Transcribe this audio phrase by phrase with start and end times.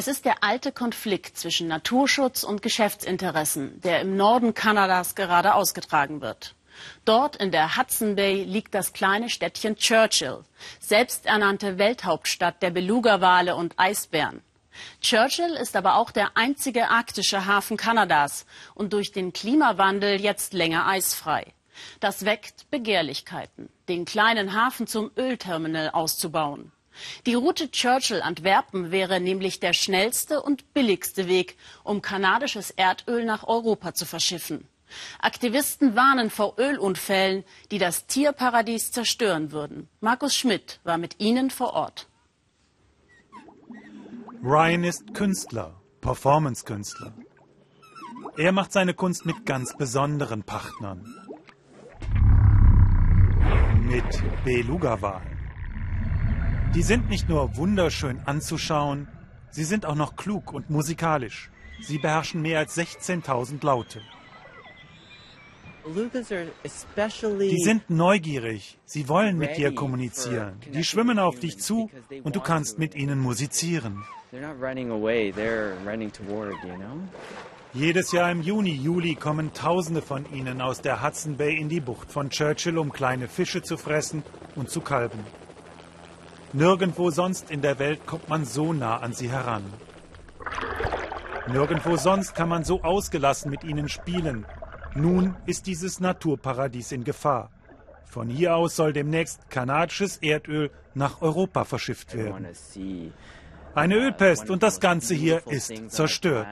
[0.00, 6.20] Es ist der alte Konflikt zwischen Naturschutz und Geschäftsinteressen, der im Norden Kanadas gerade ausgetragen
[6.20, 6.54] wird.
[7.04, 10.44] Dort in der Hudson Bay liegt das kleine Städtchen Churchill,
[10.78, 14.40] selbsternannte Welthauptstadt der Beluga-Wale und Eisbären.
[15.00, 20.86] Churchill ist aber auch der einzige arktische Hafen Kanadas und durch den Klimawandel jetzt länger
[20.86, 21.52] eisfrei.
[21.98, 26.70] Das weckt Begehrlichkeiten, den kleinen Hafen zum Ölterminal auszubauen.
[27.26, 33.94] Die Route Churchill-Antwerpen wäre nämlich der schnellste und billigste Weg, um kanadisches Erdöl nach Europa
[33.94, 34.66] zu verschiffen.
[35.20, 39.88] Aktivisten warnen vor Ölunfällen, die das Tierparadies zerstören würden.
[40.00, 42.08] Markus Schmidt war mit ihnen vor Ort.
[44.42, 47.12] Ryan ist Künstler, Performance-Künstler.
[48.36, 51.04] Er macht seine Kunst mit ganz besonderen Partnern.
[53.82, 54.04] Mit
[54.44, 55.37] Beluga-Walen.
[56.74, 59.08] Die sind nicht nur wunderschön anzuschauen,
[59.50, 61.50] sie sind auch noch klug und musikalisch.
[61.80, 64.00] Sie beherrschen mehr als 16.000 Laute.
[67.40, 70.60] Die sind neugierig, sie wollen mit dir kommunizieren.
[70.74, 71.90] Die schwimmen auf dich zu
[72.22, 74.04] und du kannst mit ihnen musizieren.
[77.72, 81.80] Jedes Jahr im Juni, Juli kommen Tausende von ihnen aus der Hudson Bay in die
[81.80, 84.22] Bucht von Churchill, um kleine Fische zu fressen
[84.56, 85.20] und zu kalben.
[86.52, 89.64] Nirgendwo sonst in der Welt kommt man so nah an sie heran.
[91.46, 94.46] Nirgendwo sonst kann man so ausgelassen mit ihnen spielen.
[94.94, 97.50] Nun ist dieses Naturparadies in Gefahr.
[98.04, 102.46] Von hier aus soll demnächst kanadisches Erdöl nach Europa verschifft werden.
[103.74, 106.48] Eine Ölpest und das Ganze hier ist zerstört.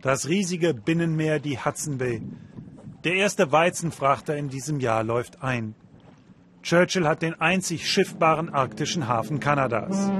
[0.00, 2.22] Das riesige Binnenmeer, die Hudson Bay.
[3.04, 5.74] Der erste Weizenfrachter in diesem Jahr läuft ein.
[6.68, 10.10] Churchill hat den einzig schiffbaren arktischen Hafen Kanadas.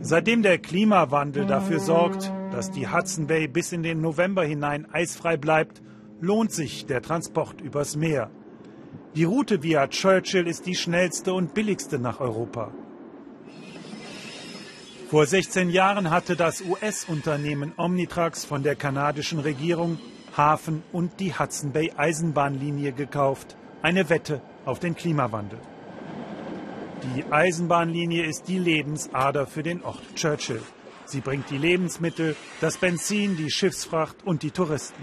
[0.00, 5.36] Seitdem der Klimawandel dafür sorgt, dass die Hudson Bay bis in den November hinein eisfrei
[5.36, 5.82] bleibt,
[6.18, 8.30] lohnt sich der Transport übers Meer.
[9.14, 12.70] Die Route via Churchill ist die schnellste und billigste nach Europa.
[15.10, 19.98] Vor 16 Jahren hatte das US-Unternehmen Omnitrax von der kanadischen Regierung
[20.34, 23.58] Hafen und die Hudson Bay Eisenbahnlinie gekauft.
[23.82, 25.58] Eine Wette auf den Klimawandel.
[27.02, 30.62] Die Eisenbahnlinie ist die Lebensader für den Ort Churchill.
[31.04, 35.02] Sie bringt die Lebensmittel, das Benzin, die Schiffsfracht und die Touristen.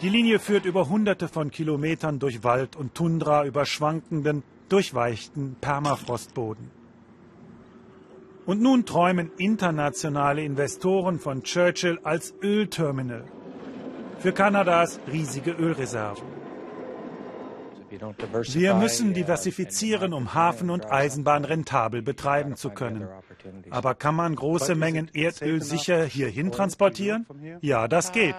[0.00, 6.70] Die Linie führt über hunderte von Kilometern durch Wald und Tundra über schwankenden, durchweichten Permafrostboden.
[8.46, 13.24] Und nun träumen internationale Investoren von Churchill als Ölterminal
[14.18, 16.41] für Kanadas riesige Ölreserven.
[17.92, 23.06] Wir müssen diversifizieren, um Hafen und Eisenbahn rentabel betreiben zu können.
[23.70, 27.26] Aber kann man große Mengen Erdöl sicher hierhin transportieren?
[27.60, 28.36] Ja, das geht.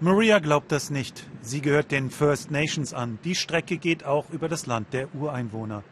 [0.00, 1.26] Maria glaubt das nicht.
[1.42, 3.18] Sie gehört den First Nations an.
[3.24, 5.84] Die Strecke geht auch über das Land der Ureinwohner.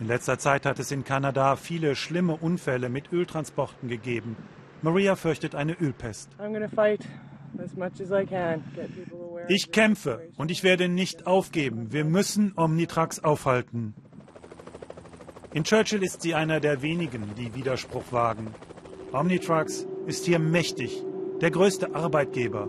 [0.00, 4.36] In letzter Zeit hat es in Kanada viele schlimme Unfälle mit Öltransporten gegeben.
[4.80, 6.30] Maria fürchtet eine Ölpest.
[9.48, 11.90] Ich kämpfe und ich werde nicht aufgeben.
[11.90, 13.94] Wir müssen Omnitrax aufhalten.
[15.54, 18.48] In Churchill ist sie einer der wenigen, die Widerspruch wagen.
[19.12, 21.02] Omnitrax ist hier mächtig,
[21.40, 22.68] der größte Arbeitgeber.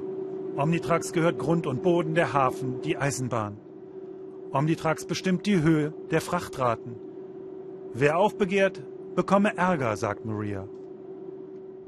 [0.56, 3.58] Omnitrax gehört Grund und Boden, der Hafen, die Eisenbahn.
[4.52, 6.96] Omnitrax bestimmt die Höhe der Frachtraten.
[7.94, 8.82] Wer aufbegehrt,
[9.16, 10.66] bekomme Ärger, sagt Maria.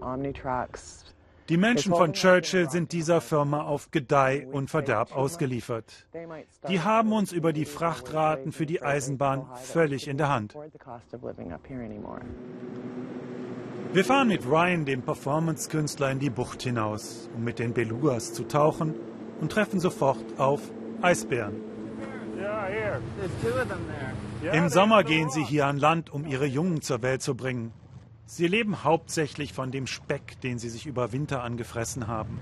[0.01, 1.11] Omnitrax
[1.50, 6.07] die Menschen von Churchill sind dieser Firma auf Gedeih und Verderb ausgeliefert.
[6.68, 10.56] Die haben uns über die Frachtraten für die Eisenbahn völlig in der Hand.
[13.94, 18.46] Wir fahren mit Ryan, dem Performance-Künstler, in die Bucht hinaus, um mit den Belugas zu
[18.46, 18.96] tauchen
[19.41, 20.62] und treffen sofort auf
[21.01, 21.56] Eisbären.
[24.53, 27.74] Im Sommer gehen sie hier an Land, um ihre Jungen zur Welt zu bringen.
[28.33, 32.39] Sie leben hauptsächlich von dem Speck, den sie sich über Winter angefressen haben.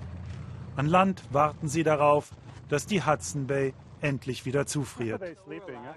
[0.75, 2.30] An Land warten sie darauf,
[2.69, 5.19] dass die Hudson Bay endlich wieder zufriert.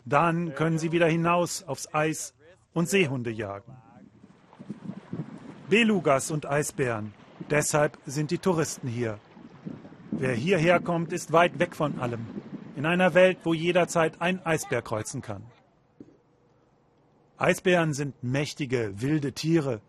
[0.06, 2.32] Dann können sie wieder hinaus aufs Eis
[2.72, 3.76] und Seehunde jagen.
[5.68, 7.12] Belugas und Eisbären.
[7.50, 9.18] Deshalb sind die Touristen hier.
[10.10, 12.26] Wer hierher kommt, ist weit weg von allem.
[12.76, 15.42] In einer Welt, wo jederzeit ein Eisbär kreuzen kann.
[17.36, 19.80] Eisbären sind mächtige, wilde Tiere.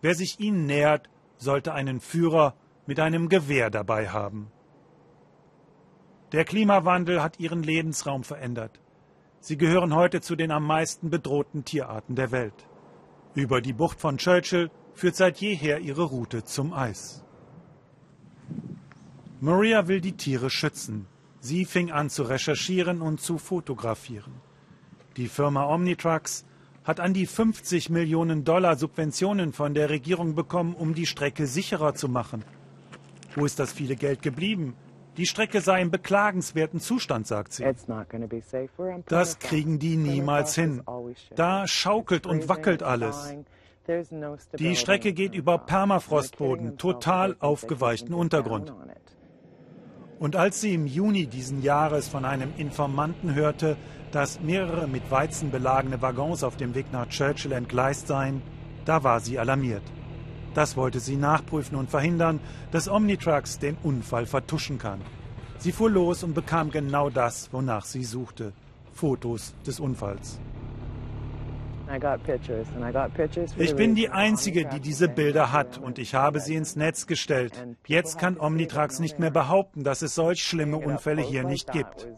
[0.00, 1.08] Wer sich ihnen nähert,
[1.38, 2.54] sollte einen Führer
[2.86, 4.50] mit einem Gewehr dabei haben.
[6.32, 8.80] Der Klimawandel hat ihren Lebensraum verändert.
[9.40, 12.66] Sie gehören heute zu den am meisten bedrohten Tierarten der Welt.
[13.34, 17.24] Über die Bucht von Churchill führt seit jeher ihre Route zum Eis.
[19.40, 21.06] Maria will die Tiere schützen.
[21.40, 24.34] Sie fing an zu recherchieren und zu fotografieren.
[25.16, 26.44] Die Firma Omnitrucks
[26.84, 31.94] hat an die 50 Millionen Dollar Subventionen von der Regierung bekommen, um die Strecke sicherer
[31.94, 32.44] zu machen.
[33.34, 34.74] Wo ist das viele Geld geblieben?
[35.16, 37.64] Die Strecke sei im beklagenswerten Zustand, sagt sie.
[39.06, 40.82] Das kriegen die niemals hin.
[41.34, 43.34] Da schaukelt und wackelt alles.
[44.58, 48.72] Die Strecke geht über Permafrostboden, total aufgeweichten Untergrund.
[50.20, 53.78] Und als sie im Juni diesen Jahres von einem Informanten hörte,
[54.12, 58.42] dass mehrere mit Weizen belagene Waggons auf dem Weg nach Churchill entgleist seien,
[58.84, 59.82] da war sie alarmiert.
[60.52, 62.38] Das wollte sie nachprüfen und verhindern,
[62.70, 65.00] dass Omnitrucks den Unfall vertuschen kann.
[65.56, 68.52] Sie fuhr los und bekam genau das, wonach sie suchte.
[68.92, 70.38] Fotos des Unfalls.
[73.56, 77.52] Ich bin die Einzige, die diese Bilder hat und ich habe sie ins Netz gestellt.
[77.86, 82.08] Jetzt kann Omnitrax nicht mehr behaupten, dass es solch schlimme Unfälle hier nicht gibt.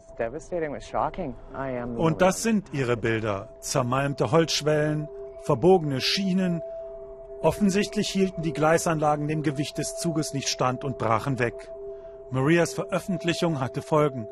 [1.97, 3.49] Und das sind ihre Bilder.
[3.59, 5.07] Zermalmte Holzschwellen,
[5.43, 6.61] verbogene Schienen,
[7.43, 11.69] Offensichtlich hielten die Gleisanlagen dem Gewicht des Zuges nicht stand und brachen weg.
[12.31, 14.29] Marias Veröffentlichung hatte Folgen.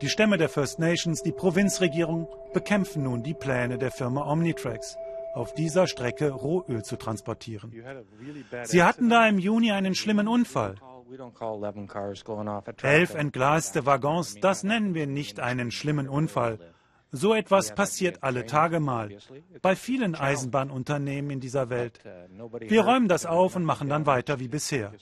[0.00, 4.96] Die Stämme der First Nations, die Provinzregierung bekämpfen nun die Pläne der Firma Omnitrax,
[5.34, 7.72] auf dieser Strecke Rohöl zu transportieren.
[8.64, 10.76] Sie hatten da im Juni einen schlimmen Unfall.
[12.82, 16.58] Elf entglaste Waggons, das nennen wir nicht einen schlimmen Unfall.
[17.10, 19.10] So etwas passiert alle Tage mal.
[19.60, 22.00] Bei vielen Eisenbahnunternehmen in dieser Welt.
[22.60, 24.92] Wir räumen das auf und machen dann weiter wie bisher.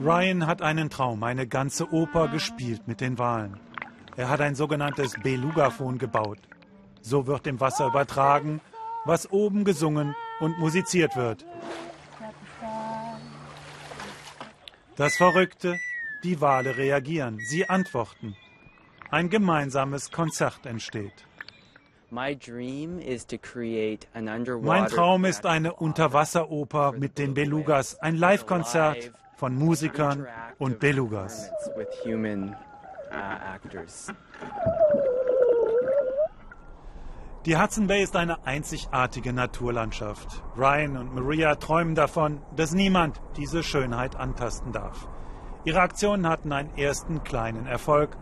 [0.00, 3.60] Ryan hat einen Traum, eine ganze Oper gespielt mit den Walen.
[4.16, 6.38] Er hat ein sogenanntes Belugaphon gebaut.
[7.02, 8.60] So wird im Wasser übertragen,
[9.04, 11.44] was oben gesungen und musiziert wird.
[14.96, 15.78] Das Verrückte,
[16.22, 18.36] die Wale reagieren, sie antworten.
[19.10, 21.26] Ein gemeinsames Konzert entsteht.
[22.10, 22.38] Mein
[24.88, 29.12] Traum ist eine Unterwasseroper mit den Belugas, ein Live-Konzert
[29.42, 30.24] von Musikern
[30.60, 31.50] und Belugas.
[37.44, 40.44] Die Hudson Bay ist eine einzigartige Naturlandschaft.
[40.56, 45.08] Ryan und Maria träumen davon, dass niemand diese Schönheit antasten darf.
[45.64, 48.16] Ihre Aktionen hatten einen ersten kleinen Erfolg.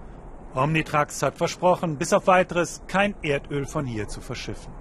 [0.54, 4.72] Omnitrax hat versprochen, bis auf weiteres kein Erdöl von hier zu verschiffen.